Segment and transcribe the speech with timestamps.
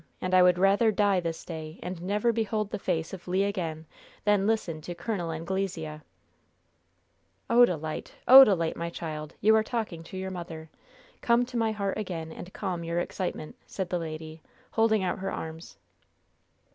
[0.19, 3.85] And I would rather die this day and never behold the face of Le again,
[4.23, 5.31] than listen to Col.
[5.31, 6.01] Anglesea!"
[7.51, 8.11] "Odalite!
[8.27, 9.35] Odalite, my child!
[9.41, 10.71] You are talking to your mother.
[11.21, 14.41] Come to my heart again, and calm your excitement," said the lady,
[14.71, 15.77] holding out her arms.